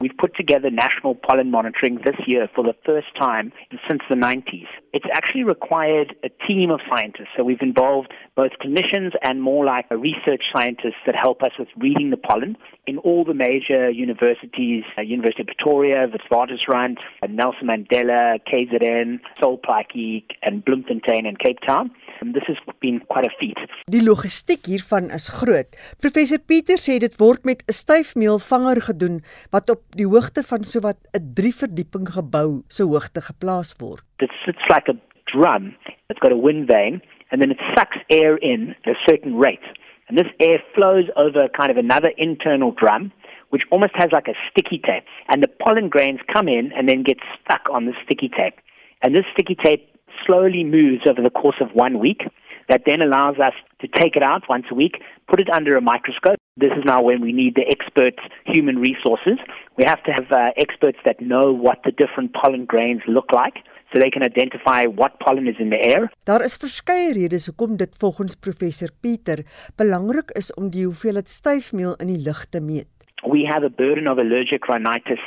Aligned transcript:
We've 0.00 0.16
put 0.16 0.36
together 0.36 0.70
national 0.70 1.16
pollen 1.16 1.50
monitoring 1.50 1.96
this 2.04 2.14
year 2.24 2.48
for 2.54 2.62
the 2.62 2.74
first 2.86 3.08
time 3.18 3.52
since 3.88 4.00
the 4.08 4.14
90s. 4.14 4.68
It's 4.92 5.06
actually 5.12 5.42
required 5.42 6.14
a 6.22 6.28
team 6.46 6.70
of 6.70 6.78
scientists. 6.88 7.30
So 7.36 7.42
we've 7.42 7.60
involved 7.60 8.14
both 8.36 8.52
clinicians 8.62 9.14
and 9.22 9.42
more 9.42 9.64
like 9.64 9.90
research 9.90 10.44
scientists 10.52 11.02
that 11.04 11.16
help 11.16 11.42
us 11.42 11.50
with 11.58 11.66
reading 11.76 12.10
the 12.10 12.16
pollen 12.16 12.56
in 12.86 12.98
all 12.98 13.24
the 13.24 13.34
major 13.34 13.90
universities, 13.90 14.84
uh, 14.96 15.02
University 15.02 15.42
of 15.42 15.48
Pretoria, 15.48 16.06
Witwatersrand, 16.06 16.98
Nelson 17.28 17.66
Mandela, 17.66 18.38
KZN, 18.46 19.18
Sol 19.40 19.58
Plaatje 19.58 20.22
and 20.44 20.64
Bloemfontein 20.64 21.26
and 21.26 21.40
Cape 21.40 21.58
Town. 21.66 21.90
And 22.20 22.34
this 22.34 22.46
has 22.46 22.58
been 22.80 23.00
quite 23.06 23.26
a 23.26 23.32
feat. 23.38 23.58
Die 23.86 24.02
logistiek 24.02 24.66
hiervan 24.66 25.10
is 25.14 25.28
groot. 25.30 25.76
Professor 26.02 26.38
Pieter 26.38 26.78
sê 26.82 26.98
dit 26.98 27.14
word 27.20 27.44
met 27.44 27.62
'n 27.62 27.72
styfmeelvanger 27.72 28.80
gedoen 28.90 29.22
wat 29.50 29.70
op 29.70 29.82
die 29.94 30.06
hoogte 30.06 30.42
van 30.42 30.64
sowat 30.64 30.98
'n 31.14 31.32
3 31.34 31.54
verdieping 31.54 32.08
gebou 32.08 32.62
se 32.68 32.82
hoogte 32.82 33.20
geplaas 33.20 33.74
word. 33.78 34.02
It 34.18 34.32
sits 34.44 34.64
like 34.68 34.88
a 34.90 34.96
drum. 35.32 35.76
It's 36.08 36.20
got 36.20 36.32
a 36.32 36.40
wind 36.46 36.66
vane 36.66 37.00
and 37.30 37.40
then 37.40 37.50
it 37.50 37.60
sucks 37.74 37.98
air 38.08 38.36
in 38.36 38.74
at 38.84 38.96
a 38.96 38.98
certain 39.06 39.38
rate. 39.38 39.66
And 40.08 40.18
this 40.18 40.32
air 40.38 40.62
flows 40.74 41.06
over 41.16 41.48
kind 41.48 41.70
of 41.70 41.76
another 41.76 42.12
internal 42.16 42.72
drum 42.72 43.12
which 43.50 43.62
almost 43.70 43.94
has 43.94 44.10
like 44.12 44.28
a 44.28 44.36
sticky 44.50 44.78
tape 44.78 45.04
and 45.28 45.42
the 45.42 45.48
pollen 45.48 45.88
grains 45.88 46.20
come 46.32 46.48
in 46.48 46.72
and 46.72 46.88
then 46.88 47.02
get 47.02 47.18
stuck 47.40 47.68
on 47.70 47.86
the 47.86 47.94
sticky 48.04 48.28
tape. 48.28 48.58
And 49.02 49.14
this 49.14 49.24
sticky 49.32 49.56
tape 49.62 49.97
slowly 50.26 50.64
moves 50.64 51.02
over 51.08 51.22
the 51.22 51.30
course 51.30 51.60
of 51.60 51.68
one 51.74 51.98
week. 51.98 52.22
That 52.68 52.82
then 52.84 53.00
allows 53.00 53.36
us 53.38 53.54
to 53.80 53.88
take 53.88 54.14
it 54.14 54.22
out 54.22 54.42
once 54.46 54.66
a 54.70 54.74
week, 54.74 55.00
put 55.26 55.40
it 55.40 55.48
under 55.48 55.74
a 55.76 55.80
microscope. 55.80 56.36
This 56.58 56.72
is 56.76 56.84
now 56.84 57.00
when 57.00 57.22
we 57.22 57.32
need 57.32 57.54
the 57.54 57.66
expert 57.66 58.20
human 58.44 58.76
resources. 58.76 59.38
We 59.78 59.84
have 59.84 60.02
to 60.02 60.12
have 60.12 60.30
uh, 60.30 60.50
experts 60.58 60.98
that 61.06 61.18
know 61.20 61.50
what 61.50 61.78
the 61.86 61.92
different 61.92 62.34
pollen 62.34 62.66
grains 62.66 63.00
look 63.06 63.32
like 63.32 63.64
so 63.92 63.98
they 63.98 64.10
can 64.10 64.22
identify 64.22 64.84
what 64.84 65.18
pollen 65.20 65.46
is 65.48 65.56
in 65.58 65.70
the 65.70 65.80
air. 65.80 66.10
Daar 66.24 66.44
is 66.44 66.56
verskeie 66.56 67.12
redes 67.12 67.46
hoekom 67.46 67.76
dit 67.76 67.96
volgens 67.96 68.34
professor 68.34 68.90
Pieter 69.00 69.44
belangrik 69.76 70.30
is 70.30 70.52
om 70.54 70.68
die 70.70 70.84
hoeveelheid 70.84 71.28
styfmeel 71.28 71.94
in 72.02 72.12
die 72.12 72.22
lug 72.26 72.44
te 72.52 72.60
meet. 72.60 72.88
We 73.24 73.46
have 73.48 73.64
a 73.64 73.70
burden 73.70 74.08
of 74.08 74.18
allergic 74.18 74.68
rhinitis 74.68 75.24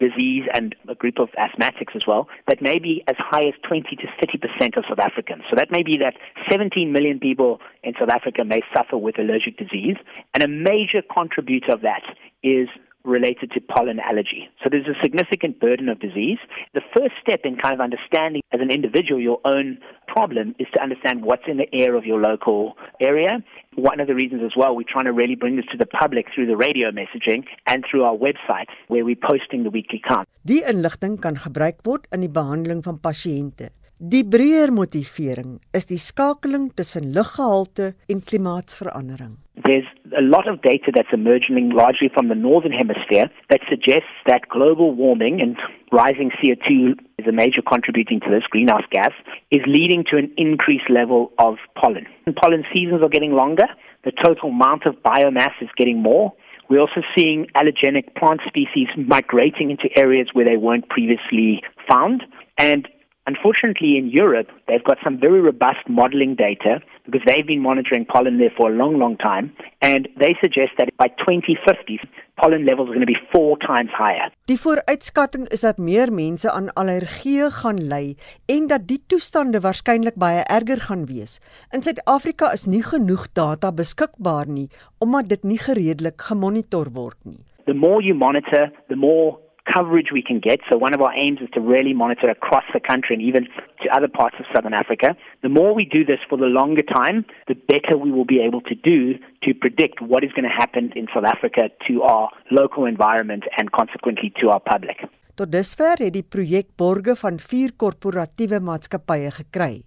disease 0.00 0.44
and 0.54 0.74
a 0.88 0.94
group 0.94 1.18
of 1.18 1.28
asthmatics 1.38 1.94
as 1.94 2.06
well 2.06 2.28
that 2.48 2.60
may 2.60 2.78
be 2.78 3.04
as 3.06 3.16
high 3.18 3.46
as 3.46 3.54
20 3.68 3.96
to 3.96 4.06
30% 4.06 4.76
of 4.76 4.84
South 4.88 4.98
Africans. 4.98 5.42
So 5.48 5.56
that 5.56 5.70
may 5.70 5.82
be 5.82 5.98
that 5.98 6.14
17 6.50 6.90
million 6.90 7.20
people 7.20 7.60
in 7.84 7.94
South 7.98 8.08
Africa 8.08 8.44
may 8.44 8.62
suffer 8.74 8.96
with 8.96 9.18
allergic 9.18 9.58
disease. 9.58 9.96
And 10.34 10.42
a 10.42 10.48
major 10.48 11.02
contributor 11.02 11.72
of 11.72 11.82
that 11.82 12.02
is 12.42 12.68
related 13.04 13.50
to 13.52 13.60
pollen 13.60 13.98
allergy. 14.00 14.48
So 14.62 14.68
there's 14.70 14.86
a 14.86 14.98
significant 15.02 15.60
burden 15.60 15.88
of 15.88 16.00
disease. 16.00 16.38
The 16.74 16.82
first 16.96 17.14
step 17.20 17.40
in 17.44 17.56
kind 17.56 17.74
of 17.74 17.80
understanding 17.80 18.42
as 18.52 18.60
an 18.60 18.70
individual 18.70 19.20
your 19.20 19.40
own 19.44 19.78
problem 20.06 20.54
is 20.58 20.66
to 20.74 20.82
understand 20.82 21.24
what's 21.24 21.44
in 21.46 21.56
the 21.56 21.68
air 21.72 21.94
of 21.94 22.04
your 22.04 22.20
local 22.20 22.76
area. 23.00 23.42
One 23.76 24.00
of 24.00 24.06
the 24.08 24.14
reasons 24.14 24.42
as 24.44 24.54
well, 24.56 24.74
we're 24.74 24.88
trying 24.88 25.06
to 25.06 25.12
really 25.12 25.36
bring 25.36 25.56
this 25.56 25.66
to 25.72 25.78
the 25.78 25.86
public 25.86 26.26
through 26.34 26.46
the 26.46 26.56
radio 26.56 26.90
messaging 26.90 27.44
and 27.66 27.84
through 27.88 28.04
our 28.04 28.16
website 28.16 28.68
where 28.88 29.04
we're 29.04 29.24
posting 29.30 29.62
the 29.62 29.70
weekly 29.70 30.02
count. 30.06 30.28
Die 30.42 30.62
inligting 30.66 31.18
kan 31.20 31.36
gebruik 31.36 31.84
word 31.86 32.08
in 32.12 32.24
die 32.24 32.32
behandeling 32.32 32.82
van 32.82 32.98
pasiënte. 32.98 33.70
Die 34.00 34.24
breër 34.24 34.72
motivering 34.72 35.58
is 35.76 35.84
die 35.90 36.00
skakeling 36.00 36.70
tussen 36.72 37.10
luggehalte 37.12 37.92
en 38.08 38.22
klimaatsverandering. 38.24 39.34
There's 39.66 39.88
a 40.16 40.22
lot 40.22 40.48
of 40.48 40.62
data 40.62 40.92
that's 40.94 41.08
emerging 41.12 41.70
largely 41.70 42.10
from 42.12 42.28
the 42.28 42.34
northern 42.34 42.72
hemisphere 42.72 43.30
that 43.48 43.60
suggests 43.68 44.10
that 44.26 44.48
global 44.48 44.94
warming 44.94 45.40
and 45.40 45.56
rising 45.92 46.30
CO2 46.42 46.98
is 47.18 47.26
a 47.26 47.32
major 47.32 47.62
contributing 47.62 48.20
to 48.20 48.30
this 48.30 48.44
greenhouse 48.50 48.84
gas 48.90 49.12
is 49.50 49.60
leading 49.66 50.04
to 50.10 50.16
an 50.16 50.32
increased 50.36 50.88
level 50.88 51.32
of 51.38 51.56
pollen. 51.80 52.06
And 52.26 52.34
pollen 52.36 52.64
seasons 52.74 53.02
are 53.02 53.08
getting 53.08 53.32
longer. 53.32 53.66
The 54.04 54.12
total 54.12 54.50
amount 54.50 54.86
of 54.86 54.94
biomass 54.96 55.52
is 55.60 55.68
getting 55.76 56.02
more. 56.02 56.32
We're 56.68 56.80
also 56.80 57.02
seeing 57.16 57.46
allergenic 57.56 58.14
plant 58.14 58.40
species 58.46 58.88
migrating 58.96 59.70
into 59.70 59.88
areas 59.96 60.28
where 60.32 60.44
they 60.44 60.56
weren't 60.56 60.88
previously 60.88 61.62
found. 61.88 62.22
And 62.58 62.88
Unfortunately, 63.26 63.96
in 63.96 64.08
Europe, 64.08 64.48
they've 64.66 64.82
got 64.82 64.98
some 65.04 65.18
very 65.20 65.40
robust 65.40 65.88
modeling 65.88 66.34
data 66.34 66.80
because 67.04 67.20
they've 67.26 67.46
been 67.46 67.60
monitoring 67.60 68.04
pollen 68.06 68.38
there 68.38 68.52
for 68.56 68.70
a 68.70 68.74
long, 68.74 68.98
long 68.98 69.16
time. 69.18 69.52
And 69.82 70.08
they 70.18 70.34
suggest 70.40 70.72
that 70.78 70.88
by 70.96 71.08
2050, 71.08 72.00
pollen 72.40 72.64
levels 72.64 72.88
are 72.88 72.94
going 72.96 73.06
to 73.06 73.12
be 73.14 73.20
four 73.32 73.58
times 73.58 73.90
higher. 73.92 74.30
Die 74.44 74.56
vooruitskatting 74.58 75.46
is 75.52 75.60
dat 75.60 75.78
meer 75.78 76.12
mense 76.12 76.50
aan 76.50 76.72
allergieë 76.80 77.50
gaan 77.60 77.82
ly 77.92 78.16
en 78.48 78.66
dat 78.72 78.88
die 78.88 78.98
toestande 79.06 79.60
waarskynlik 79.60 80.16
baie 80.16 80.40
erger 80.48 80.80
gaan 80.88 81.04
wees. 81.10 81.38
In 81.76 81.84
Suid-Afrika 81.84 82.50
is 82.56 82.66
nie 82.66 82.82
genoeg 82.86 83.28
data 83.36 83.72
beskikbaar 83.72 84.48
nie 84.48 84.68
omdat 84.98 85.28
dit 85.28 85.44
nie 85.44 85.60
gereedelik 85.60 86.20
gemonitor 86.30 86.90
word 86.96 87.20
nie. 87.24 87.40
The 87.66 87.76
more 87.76 88.02
you 88.02 88.16
monitor, 88.16 88.72
the 88.88 88.96
more 88.96 89.38
coverage 89.72 90.08
we 90.12 90.22
can 90.22 90.40
get. 90.40 90.60
So 90.68 90.76
one 90.76 90.94
of 90.94 91.00
our 91.00 91.12
aims 91.14 91.40
is 91.40 91.48
to 91.54 91.60
really 91.60 91.92
monitor 91.92 92.28
across 92.28 92.64
the 92.72 92.80
country 92.80 93.14
and 93.16 93.22
even 93.22 93.44
to 93.82 93.96
other 93.96 94.08
parts 94.08 94.36
of 94.38 94.46
southern 94.54 94.74
Africa. 94.74 95.16
The 95.42 95.48
more 95.48 95.74
we 95.74 95.84
do 95.84 96.04
this 96.04 96.20
for 96.28 96.36
the 96.38 96.46
longer 96.46 96.82
time, 96.82 97.24
the 97.48 97.54
better 97.54 97.96
we 97.96 98.10
will 98.10 98.24
be 98.24 98.40
able 98.40 98.60
to 98.62 98.74
do 98.74 99.14
to 99.44 99.54
predict 99.54 100.00
what 100.00 100.24
is 100.24 100.32
going 100.32 100.48
to 100.48 100.56
happen 100.62 100.92
in 100.96 101.06
South 101.14 101.24
Africa 101.24 101.70
to 101.88 102.02
our 102.02 102.30
local 102.50 102.84
environment 102.86 103.44
and 103.58 103.72
consequently 103.72 104.32
to 104.40 104.50
our 104.50 104.60
public. 104.60 104.98
Tot 105.40 105.48
dusver 105.48 106.02
het 106.02 106.12
die 106.12 106.26
projek 106.26 106.66
borge 106.76 107.14
van 107.16 107.38
vier 107.40 107.70
korporatiewe 107.80 108.58
maatskappye 108.60 109.30
gekry. 109.38 109.78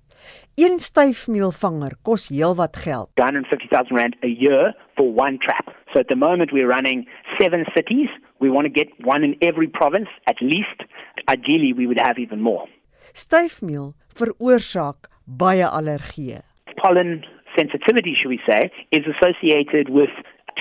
Een 0.57 0.79
styfmeelvanger 0.79 1.97
kos 2.01 2.29
heelwat 2.31 2.79
geld. 2.85 3.11
150,000 3.21 3.97
rand 3.97 4.15
a 4.23 4.31
year 4.31 4.73
for 4.95 5.13
one 5.13 5.37
trap. 5.37 5.69
So 5.91 5.99
at 5.99 6.07
the 6.07 6.15
moment 6.15 6.51
we're 6.51 6.69
running 6.69 7.05
7 7.37 7.65
cities. 7.75 8.09
We 8.43 8.49
want 8.49 8.65
to 8.65 8.73
get 8.79 8.89
one 9.13 9.23
in 9.23 9.33
every 9.41 9.67
province 9.67 10.09
at 10.27 10.35
least. 10.41 10.79
Ideally 11.29 11.71
we 11.71 11.87
would 11.87 12.01
have 12.07 12.17
even 12.19 12.41
more. 12.41 12.65
Styfmeel 13.15 13.93
veroorsaak 14.19 15.07
baie 15.43 15.63
allergieë. 15.79 16.41
Pollen 16.81 17.23
sensitivity 17.55 18.13
should 18.19 18.31
we 18.35 18.41
say 18.49 18.61
is 18.91 19.05
associated 19.13 19.87
with 19.99 20.11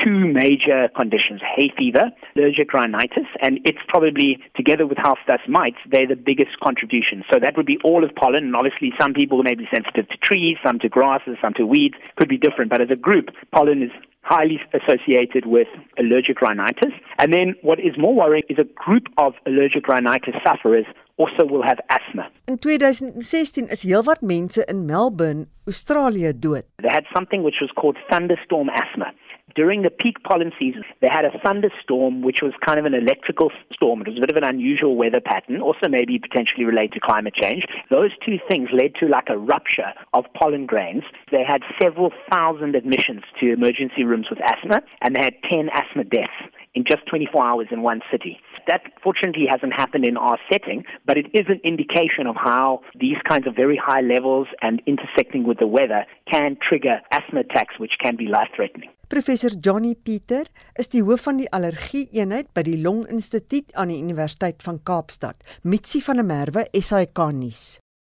two 0.02 0.26
major 0.26 0.88
conditions 0.96 1.40
hay 1.56 1.72
fever, 1.76 2.10
allergic 2.36 2.72
rhinitis, 2.72 3.26
and 3.40 3.60
it's 3.64 3.78
probably, 3.88 4.38
together 4.56 4.86
with 4.86 4.98
house 4.98 5.18
dust 5.26 5.48
mites, 5.48 5.78
they're 5.90 6.06
the 6.06 6.16
biggest 6.16 6.58
contribution. 6.60 7.22
So 7.32 7.38
that 7.40 7.56
would 7.56 7.66
be 7.66 7.78
all 7.84 8.04
of 8.04 8.14
pollen, 8.14 8.44
and 8.44 8.56
obviously 8.56 8.92
some 8.98 9.14
people 9.14 9.42
may 9.42 9.54
be 9.54 9.68
sensitive 9.72 10.08
to 10.08 10.16
trees, 10.18 10.56
some 10.64 10.78
to 10.80 10.88
grasses, 10.88 11.36
some 11.40 11.54
to 11.54 11.66
weeds, 11.66 11.94
could 12.16 12.28
be 12.28 12.38
different, 12.38 12.70
but 12.70 12.80
as 12.80 12.90
a 12.90 12.96
group, 12.96 13.30
pollen 13.52 13.82
is 13.82 13.90
highly 14.22 14.60
associated 14.72 15.46
with 15.46 15.68
allergic 15.98 16.40
rhinitis. 16.40 16.92
And 17.18 17.32
then 17.34 17.54
what 17.62 17.80
is 17.80 17.98
more 17.98 18.14
worrying 18.14 18.44
is 18.48 18.58
a 18.58 18.64
group 18.64 19.06
of 19.18 19.34
allergic 19.46 19.88
rhinitis 19.88 20.34
sufferers 20.44 20.86
also 21.18 21.44
will 21.44 21.62
have 21.62 21.78
asthma. 21.90 22.28
In 22.48 22.58
2016 22.58 23.68
is 23.68 23.84
heelwat 23.84 24.22
mense 24.22 24.58
in 24.58 24.86
Melbourne, 24.86 25.46
Australië 25.66 26.32
dood. 26.32 26.64
They 26.82 26.88
had 26.88 27.04
something 27.14 27.42
which 27.42 27.56
was 27.60 27.70
called 27.76 27.96
thunderstorm 28.10 28.68
asthma. 28.70 29.12
During 29.54 29.82
the 29.82 29.90
peak 29.90 30.22
pollen 30.22 30.52
season, 30.58 30.84
they 31.00 31.08
had 31.08 31.24
a 31.24 31.38
thunderstorm, 31.44 32.22
which 32.22 32.42
was 32.42 32.52
kind 32.64 32.78
of 32.78 32.84
an 32.84 32.94
electrical 32.94 33.50
storm. 33.72 34.02
It 34.02 34.08
was 34.08 34.18
a 34.18 34.20
bit 34.20 34.30
of 34.30 34.36
an 34.36 34.44
unusual 34.44 34.96
weather 34.96 35.20
pattern, 35.20 35.60
also 35.60 35.88
maybe 35.88 36.18
potentially 36.18 36.64
related 36.64 36.92
to 36.92 37.00
climate 37.00 37.34
change. 37.34 37.64
Those 37.90 38.10
two 38.24 38.38
things 38.48 38.68
led 38.72 38.94
to 38.96 39.06
like 39.06 39.28
a 39.28 39.38
rupture 39.38 39.92
of 40.14 40.24
pollen 40.34 40.66
grains. 40.66 41.04
They 41.30 41.44
had 41.44 41.62
several 41.80 42.12
thousand 42.30 42.74
admissions 42.74 43.22
to 43.40 43.52
emergency 43.52 44.04
rooms 44.04 44.26
with 44.30 44.40
asthma, 44.40 44.82
and 45.00 45.16
they 45.16 45.22
had 45.22 45.34
10 45.50 45.68
asthma 45.72 46.04
deaths 46.04 46.32
in 46.74 46.84
just 46.84 47.06
24 47.06 47.44
hours 47.44 47.66
in 47.70 47.82
one 47.82 48.00
city. 48.10 48.40
That 48.66 48.82
fortunately 49.02 49.46
hasn't 49.46 49.74
happened 49.74 50.04
in 50.04 50.16
our 50.16 50.38
setting, 50.50 50.84
but 51.06 51.18
it 51.18 51.26
is 51.34 51.46
an 51.48 51.60
indication 51.64 52.26
of 52.26 52.36
how 52.36 52.80
these 52.98 53.18
kinds 53.28 53.46
of 53.46 53.54
very 53.54 53.76
high 53.76 54.00
levels 54.00 54.48
and 54.62 54.80
intersecting 54.86 55.44
with 55.44 55.58
the 55.58 55.66
weather 55.66 56.06
can 56.30 56.56
trigger 56.62 57.00
asthma 57.10 57.40
attacks, 57.40 57.78
which 57.78 57.98
can 57.98 58.16
be 58.16 58.26
life 58.26 58.48
threatening. 58.54 58.88
Professor 59.12 59.50
Johnny 59.60 59.92
Pieter 59.92 60.46
is 60.80 60.88
die 60.88 61.02
hoof 61.04 61.26
van 61.26 61.36
die 61.36 61.48
allergie 61.52 62.06
eenheid 62.16 62.48
by 62.56 62.62
die 62.64 62.78
Long 62.80 63.02
Instituut 63.12 63.68
aan 63.76 63.92
die 63.92 64.00
Universiteit 64.00 64.64
van 64.64 64.80
Kaapstad. 64.88 65.44
Mitsi 65.68 66.00
van 66.00 66.22
der 66.22 66.24
Merwe, 66.24 66.64
SAK 66.72 67.26
nuus. 67.36 67.81